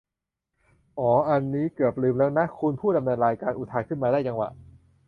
[0.99, 4.49] "อ๋อ อันนี้ผมเกือบลืมแล้วน่ะ" คุณผู้ดำเนินรายการ อุทานขึ้นมาอย่างได้จังหวะ